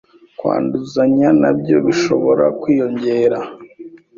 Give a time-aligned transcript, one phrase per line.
[0.37, 3.39] kwanduzanya na byo bishobora kwiyongera.